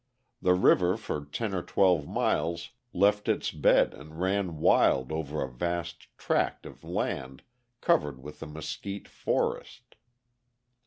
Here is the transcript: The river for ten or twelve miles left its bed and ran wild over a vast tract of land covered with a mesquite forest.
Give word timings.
The 0.41 0.55
river 0.55 0.97
for 0.97 1.23
ten 1.25 1.53
or 1.53 1.61
twelve 1.61 2.07
miles 2.07 2.71
left 2.91 3.29
its 3.29 3.51
bed 3.51 3.93
and 3.93 4.19
ran 4.19 4.57
wild 4.57 5.11
over 5.11 5.43
a 5.43 5.47
vast 5.47 6.07
tract 6.17 6.65
of 6.65 6.83
land 6.83 7.43
covered 7.81 8.19
with 8.23 8.41
a 8.41 8.47
mesquite 8.47 9.07
forest. 9.07 9.93